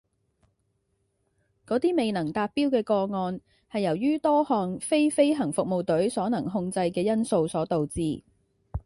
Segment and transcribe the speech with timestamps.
[1.67, 3.39] 那些未能達標的個案，
[3.71, 8.23] 是由於多項非飛行服務隊所能控制的因素所導致